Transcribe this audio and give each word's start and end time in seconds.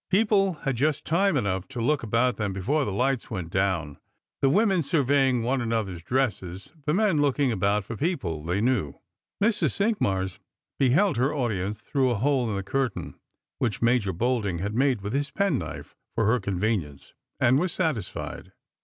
People 0.09 0.53
had 0.63 0.77
just 0.77 1.05
time 1.05 1.37
enough 1.37 1.67
to 1.67 1.79
look 1.79 2.01
about 2.01 2.37
them 2.37 2.53
before 2.53 2.85
the 2.85 2.91
lights 2.91 3.29
went 3.29 3.51
down, 3.51 3.99
the 4.41 4.49
women 4.49 4.81
surveying 4.81 5.43
one 5.43 5.61
another's 5.61 6.01
dresses, 6.01 6.71
the 6.87 6.93
men 6.95 7.21
looking 7.21 7.51
about 7.51 7.83
for 7.85 7.95
people 7.95 8.43
they 8.43 8.61
knew. 8.61 8.95
Mrs. 9.39 9.75
Ciiiqmars 9.79 10.39
beheld 10.79 11.17
her 11.17 11.35
audience 11.35 11.81
through 11.83 12.09
a 12.09 12.15
hole 12.15 12.49
in 12.49 12.55
the 12.55 12.63
curtain, 12.63 13.13
which 13.59 13.83
Major 13.83 14.11
Bolding 14.11 14.57
had 14.57 14.73
made 14.73 15.01
with 15.01 15.13
his 15.13 15.29
penknife 15.29 15.95
for 16.15 16.25
her 16.25 16.39
convenience, 16.39 17.13
and 17.39 17.59
was 17.59 17.71
satisfied. 17.71 18.53